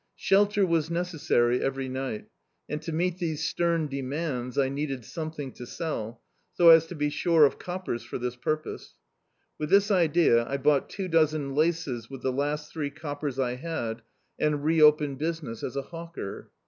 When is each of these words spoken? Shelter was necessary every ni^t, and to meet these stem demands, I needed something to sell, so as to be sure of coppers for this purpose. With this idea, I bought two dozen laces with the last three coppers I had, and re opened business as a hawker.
Shelter 0.15 0.65
was 0.65 0.89
necessary 0.89 1.61
every 1.61 1.87
ni^t, 1.87 2.25
and 2.67 2.81
to 2.81 2.91
meet 2.91 3.19
these 3.19 3.45
stem 3.47 3.87
demands, 3.87 4.57
I 4.57 4.67
needed 4.67 5.05
something 5.05 5.51
to 5.51 5.67
sell, 5.67 6.23
so 6.51 6.69
as 6.71 6.87
to 6.87 6.95
be 6.95 7.11
sure 7.11 7.45
of 7.45 7.59
coppers 7.59 8.01
for 8.01 8.17
this 8.17 8.35
purpose. 8.35 8.95
With 9.59 9.69
this 9.69 9.91
idea, 9.91 10.43
I 10.47 10.57
bought 10.57 10.89
two 10.89 11.07
dozen 11.07 11.53
laces 11.53 12.09
with 12.09 12.23
the 12.23 12.33
last 12.33 12.73
three 12.73 12.89
coppers 12.89 13.37
I 13.37 13.57
had, 13.57 14.01
and 14.39 14.63
re 14.65 14.81
opened 14.81 15.19
business 15.19 15.61
as 15.61 15.75
a 15.75 15.83
hawker. 15.83 16.49